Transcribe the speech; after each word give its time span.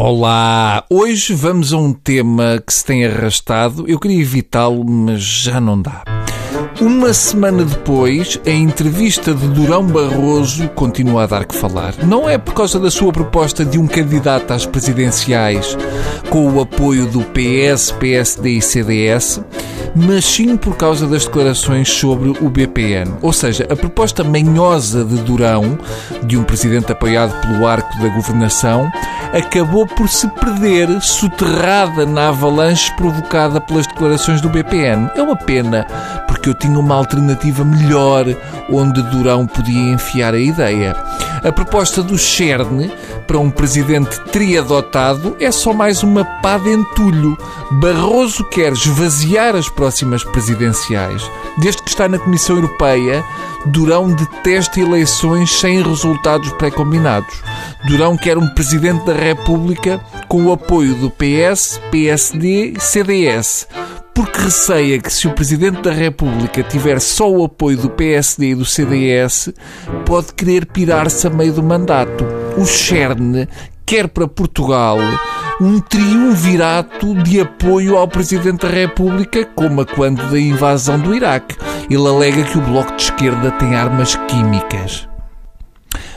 Olá! 0.00 0.84
Hoje 0.88 1.34
vamos 1.34 1.72
a 1.72 1.76
um 1.76 1.92
tema 1.92 2.62
que 2.64 2.72
se 2.72 2.84
tem 2.84 3.04
arrastado. 3.04 3.84
Eu 3.88 3.98
queria 3.98 4.20
evitá-lo, 4.20 4.84
mas 4.88 5.20
já 5.20 5.60
não 5.60 5.82
dá. 5.82 6.04
Uma 6.80 7.12
semana 7.12 7.64
depois, 7.64 8.40
a 8.46 8.50
entrevista 8.50 9.34
de 9.34 9.48
Durão 9.48 9.84
Barroso 9.84 10.68
continua 10.68 11.24
a 11.24 11.26
dar 11.26 11.44
que 11.44 11.56
falar. 11.56 11.94
Não 12.04 12.30
é 12.30 12.38
por 12.38 12.54
causa 12.54 12.78
da 12.78 12.92
sua 12.92 13.12
proposta 13.12 13.64
de 13.64 13.76
um 13.76 13.88
candidato 13.88 14.52
às 14.52 14.64
presidenciais 14.64 15.76
com 16.30 16.48
o 16.48 16.60
apoio 16.60 17.04
do 17.06 17.22
PS, 17.22 17.90
PSD 17.98 18.50
e 18.50 18.62
CDS, 18.62 19.42
mas 19.96 20.24
sim 20.24 20.56
por 20.56 20.76
causa 20.76 21.08
das 21.08 21.24
declarações 21.24 21.88
sobre 21.88 22.28
o 22.28 22.48
BPN. 22.48 23.14
Ou 23.20 23.32
seja, 23.32 23.66
a 23.68 23.74
proposta 23.74 24.22
manhosa 24.22 25.04
de 25.04 25.16
Durão, 25.16 25.76
de 26.22 26.36
um 26.36 26.44
presidente 26.44 26.92
apoiado 26.92 27.40
pelo 27.40 27.66
arco 27.66 27.98
da 27.98 28.08
governação, 28.10 28.88
acabou 29.32 29.86
por 29.86 30.08
se 30.08 30.28
perder, 30.28 31.00
soterrada 31.00 32.06
na 32.06 32.28
avalanche 32.28 32.94
provocada 32.96 33.60
pelas 33.60 33.86
declarações 33.86 34.40
do 34.40 34.48
BPN. 34.48 35.10
É 35.14 35.22
uma 35.22 35.36
pena, 35.36 35.86
porque 36.26 36.48
eu 36.48 36.54
tinha 36.54 36.78
uma 36.78 36.94
alternativa 36.94 37.64
melhor 37.64 38.24
onde 38.70 39.02
Durão 39.02 39.46
podia 39.46 39.92
enfiar 39.92 40.34
a 40.34 40.38
ideia. 40.38 40.96
A 41.44 41.52
proposta 41.52 42.02
do 42.02 42.18
Cherne 42.18 42.90
para 43.26 43.38
um 43.38 43.50
presidente 43.50 44.18
triadotado 44.32 45.36
é 45.38 45.52
só 45.52 45.72
mais 45.72 46.02
uma 46.02 46.24
pá 46.24 46.58
de 46.58 46.70
entulho. 46.70 47.36
Barroso 47.72 48.42
quer 48.44 48.72
esvaziar 48.72 49.54
as 49.54 49.68
próximas 49.68 50.24
presidenciais. 50.24 51.22
Desde 51.58 51.82
que 51.82 51.90
está 51.90 52.08
na 52.08 52.18
Comissão 52.18 52.56
Europeia, 52.56 53.24
Durão 53.68 54.10
detesta 54.10 54.80
eleições 54.80 55.50
sem 55.58 55.82
resultados 55.82 56.52
pré-combinados. 56.52 57.42
Durão 57.86 58.16
quer 58.16 58.38
um 58.38 58.48
presidente 58.54 59.04
da 59.04 59.12
República 59.12 60.00
com 60.28 60.44
o 60.44 60.52
apoio 60.52 60.94
do 60.94 61.10
PS, 61.10 61.80
PSD 61.90 62.74
e 62.76 62.80
CDS 62.80 63.66
porque 64.14 64.40
receia 64.40 64.98
que 64.98 65.12
se 65.12 65.28
o 65.28 65.32
Presidente 65.32 65.80
da 65.80 65.92
República 65.92 66.60
tiver 66.64 67.00
só 67.00 67.30
o 67.30 67.44
apoio 67.44 67.76
do 67.76 67.88
PSD 67.88 68.50
e 68.50 68.54
do 68.56 68.64
CDS, 68.64 69.54
pode 70.04 70.34
querer 70.34 70.66
pirar-se 70.66 71.24
a 71.28 71.30
meio 71.30 71.52
do 71.52 71.62
mandato. 71.62 72.24
O 72.56 72.66
Cherne 72.66 73.48
quer 73.86 74.08
para 74.08 74.26
Portugal 74.26 74.98
um 75.60 75.78
triunvirato 75.78 77.14
de 77.22 77.40
apoio 77.40 77.96
ao 77.96 78.08
Presidente 78.08 78.66
da 78.66 78.68
República, 78.68 79.44
como 79.54 79.82
a 79.82 79.86
quando 79.86 80.28
da 80.32 80.38
invasão 80.38 80.98
do 80.98 81.14
Iraque. 81.14 81.56
Ele 81.90 82.06
alega 82.06 82.44
que 82.44 82.58
o 82.58 82.60
Bloco 82.60 82.94
de 82.96 83.02
Esquerda 83.02 83.50
tem 83.52 83.74
armas 83.74 84.16
químicas. 84.28 85.08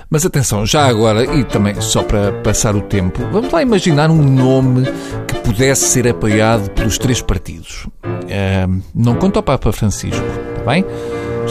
Mas 0.09 0.25
atenção, 0.25 0.65
já 0.65 0.87
agora, 0.87 1.23
e 1.23 1.45
também 1.45 1.79
só 1.79 2.03
para 2.03 2.33
passar 2.41 2.75
o 2.75 2.81
tempo, 2.81 3.21
vamos 3.31 3.49
lá 3.49 3.61
imaginar 3.61 4.09
um 4.11 4.21
nome 4.21 4.83
que 5.25 5.35
pudesse 5.35 5.85
ser 5.85 6.05
apoiado 6.05 6.69
pelos 6.71 6.97
três 6.97 7.21
partidos. 7.21 7.87
Uh, 8.03 8.81
não 8.93 9.15
conta 9.15 9.39
ao 9.39 9.43
Papa 9.43 9.71
Francisco, 9.71 10.25
está 10.57 10.69
bem? 10.69 10.85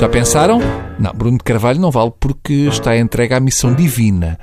Já 0.01 0.09
pensaram? 0.09 0.61
Não, 0.99 1.13
Bruno 1.13 1.37
de 1.37 1.45
Carvalho 1.45 1.79
não 1.79 1.91
vale 1.91 2.11
porque 2.19 2.55
está 2.71 2.97
entregue 2.97 3.35
à 3.35 3.39
missão 3.39 3.75
divina 3.75 4.39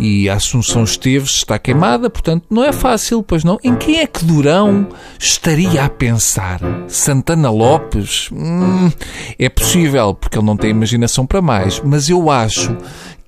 e 0.00 0.28
a 0.28 0.34
Assunção 0.34 0.82
Esteves 0.82 1.30
está 1.30 1.60
queimada, 1.60 2.10
portanto 2.10 2.46
não 2.50 2.64
é 2.64 2.72
fácil, 2.72 3.22
pois 3.22 3.44
não? 3.44 3.56
Em 3.62 3.76
quem 3.76 4.00
é 4.00 4.06
que 4.08 4.24
Durão 4.24 4.88
estaria 5.16 5.84
a 5.84 5.88
pensar? 5.88 6.58
Santana 6.88 7.48
Lopes? 7.50 8.30
Hum, 8.32 8.90
é 9.38 9.48
possível, 9.48 10.12
porque 10.12 10.36
ele 10.36 10.46
não 10.46 10.56
tem 10.56 10.70
imaginação 10.70 11.24
para 11.24 11.40
mais, 11.40 11.80
mas 11.84 12.10
eu 12.10 12.28
acho 12.28 12.76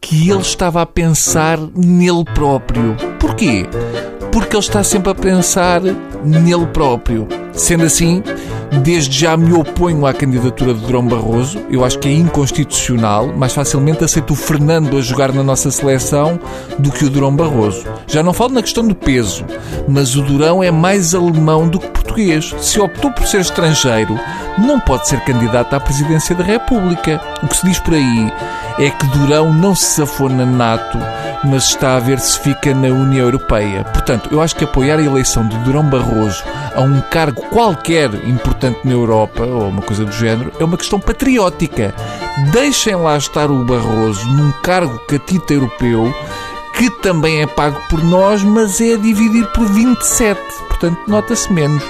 que 0.01 0.29
ele 0.29 0.41
estava 0.41 0.83
a 0.83 0.87
pensar 0.87 1.61
nele 1.77 2.25
próprio. 2.35 2.97
Porquê? 3.21 3.67
Porque 4.33 4.57
ele 4.57 4.65
está 4.65 4.83
sempre 4.83 5.13
a 5.13 5.15
pensar 5.15 5.81
nele 5.81 6.67
próprio. 6.67 7.29
Sendo 7.53 7.85
assim, 7.85 8.21
desde 8.83 9.19
já 9.19 9.37
me 9.37 9.53
oponho 9.53 10.07
à 10.07 10.13
candidatura 10.13 10.75
de 10.75 10.81
Durão 10.81 11.07
Barroso. 11.07 11.61
Eu 11.71 11.85
acho 11.85 11.99
que 11.99 12.09
é 12.09 12.13
inconstitucional. 12.13 13.29
Mais 13.29 13.53
facilmente 13.53 14.05
aceito 14.05 14.33
o 14.33 14.37
Fernando 14.37 14.97
a 14.97 15.01
jogar 15.01 15.33
na 15.33 15.43
nossa 15.43 15.71
seleção 15.71 16.39
do 16.79 16.91
que 16.91 17.05
o 17.05 17.11
Durão 17.11 17.35
Barroso. 17.35 17.85
Já 18.07 18.23
não 18.23 18.33
falo 18.33 18.55
na 18.55 18.63
questão 18.63 18.87
do 18.87 18.95
peso, 18.95 19.45
mas 19.89 20.17
o 20.17 20.23
Durão 20.23 20.63
é 20.63 20.71
mais 20.71 21.15
alemão 21.15 21.69
do 21.69 21.79
que 21.79 21.89
português. 21.89 22.55
Se 22.61 22.81
optou 22.81 23.11
por 23.13 23.27
ser 23.27 23.41
estrangeiro, 23.41 24.19
não 24.59 24.81
pode 24.81 25.09
ser 25.09 25.21
candidato 25.21 25.75
à 25.75 25.81
presidência 25.81 26.35
da 26.35 26.45
República. 26.45 27.21
O 27.43 27.49
que 27.49 27.57
se 27.57 27.67
diz 27.67 27.79
por 27.79 27.95
aí 27.95 28.33
é 28.79 28.91
que 28.91 29.07
Durão 29.07 29.53
não 29.53 29.75
se 29.75 29.85
safou 29.85 30.29
na 30.29 30.47
NATO, 30.47 30.99
mas 31.45 31.65
está 31.65 31.97
a 31.97 32.01
ver 32.01 32.19
se 32.19 32.39
fica 32.39 32.73
na 32.75 32.89
União 32.89 33.27
Europeia. 33.27 33.85
Portanto, 33.85 34.29
eu 34.33 34.41
acho 34.41 34.55
que 34.55 34.65
apoiar 34.65 34.99
a 34.99 35.03
eleição 35.03 35.47
de 35.47 35.57
Durão 35.59 35.85
Barroso 35.85 36.43
a 36.75 36.81
um 36.81 37.01
cargo 37.01 37.43
qualquer 37.51 38.09
importante 38.59 38.81
na 38.85 38.93
Europa, 38.93 39.47
ou 39.47 39.69
uma 39.69 39.83
coisa 39.83 40.05
do 40.05 40.13
género, 40.13 40.53
é 40.59 40.65
uma 40.65 40.77
questão 40.77 40.99
patriótica. 40.99 41.95
Deixem 42.53 42.97
lá 42.97 43.17
estar 43.17 43.51
o 43.51 43.65
Barroso 43.65 44.27
num 44.29 44.51
cargo 44.63 44.99
catita 45.07 45.55
europeu 45.55 46.13
que 46.75 46.91
também 46.91 47.43
é 47.43 47.47
pago 47.47 47.81
por 47.89 48.03
nós, 48.05 48.43
mas 48.43 48.81
é 48.81 48.95
a 48.95 48.97
dividir 48.97 49.47
por 49.53 49.67
27. 49.67 50.41
Portanto, 50.69 50.99
nota-se 51.09 51.53
menos. 51.53 51.83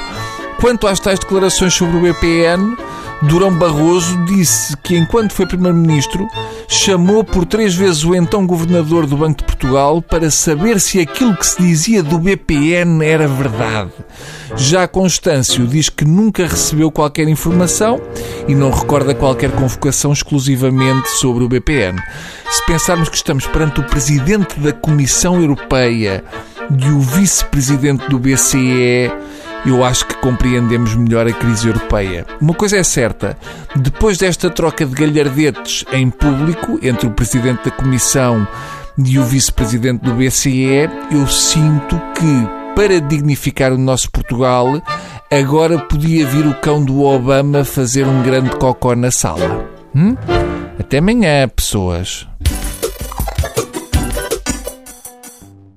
Quanto 0.60 0.86
às 0.86 0.98
tais 0.98 1.18
declarações 1.18 1.74
sobre 1.74 1.96
o 1.96 2.00
BPN, 2.00 2.76
Durão 3.22 3.52
Barroso 3.52 4.16
disse 4.26 4.76
que, 4.76 4.96
enquanto 4.96 5.32
foi 5.32 5.44
Primeiro-Ministro, 5.44 6.26
chamou 6.68 7.24
por 7.24 7.44
três 7.44 7.74
vezes 7.74 8.04
o 8.04 8.14
então 8.14 8.46
Governador 8.46 9.06
do 9.06 9.16
Banco 9.16 9.38
de 9.38 9.44
Portugal 9.44 10.00
para 10.00 10.30
saber 10.30 10.78
se 10.78 11.00
aquilo 11.00 11.36
que 11.36 11.44
se 11.44 11.60
dizia 11.60 12.02
do 12.02 12.18
BPN 12.18 13.04
era 13.04 13.26
verdade. 13.26 13.90
Já 14.56 14.86
Constâncio 14.86 15.66
diz 15.66 15.88
que 15.88 16.04
nunca 16.04 16.46
recebeu 16.46 16.92
qualquer 16.92 17.28
informação 17.28 18.00
e 18.46 18.54
não 18.54 18.70
recorda 18.70 19.14
qualquer 19.14 19.50
convocação 19.50 20.12
exclusivamente 20.12 21.08
sobre 21.10 21.42
o 21.42 21.48
BPN. 21.48 22.00
Se 22.50 22.64
pensarmos 22.66 23.08
que 23.08 23.16
estamos 23.16 23.46
perante 23.46 23.80
o 23.80 23.84
Presidente 23.84 24.60
da 24.60 24.72
Comissão 24.72 25.40
Europeia 25.40 26.22
e 26.70 26.88
o 26.90 27.00
Vice-Presidente 27.00 28.08
do 28.08 28.18
BCE, 28.18 29.10
eu 29.66 29.84
acho 29.84 30.06
que 30.06 30.16
compreendemos 30.16 30.94
melhor 30.94 31.26
a 31.26 31.32
crise 31.32 31.66
europeia. 31.66 32.26
Uma 32.40 32.54
coisa 32.54 32.76
é 32.76 32.82
certa: 32.82 33.36
depois 33.74 34.18
desta 34.18 34.50
troca 34.50 34.84
de 34.84 34.94
galhardetes 34.94 35.84
em 35.92 36.10
público 36.10 36.78
entre 36.82 37.06
o 37.06 37.12
Presidente 37.12 37.64
da 37.64 37.70
Comissão 37.70 38.46
e 38.96 39.18
o 39.18 39.24
Vice-Presidente 39.24 40.02
do 40.04 40.14
BCE, 40.14 40.88
eu 41.10 41.26
sinto 41.26 42.00
que, 42.14 42.74
para 42.74 43.00
dignificar 43.00 43.72
o 43.72 43.78
nosso 43.78 44.10
Portugal, 44.10 44.82
agora 45.30 45.78
podia 45.78 46.26
vir 46.26 46.46
o 46.46 46.54
cão 46.54 46.84
do 46.84 47.02
Obama 47.02 47.64
fazer 47.64 48.06
um 48.06 48.22
grande 48.22 48.50
cocó 48.50 48.94
na 48.94 49.10
sala. 49.10 49.68
Hum? 49.94 50.16
Até 50.78 50.98
amanhã, 50.98 51.48
pessoas. 51.48 52.27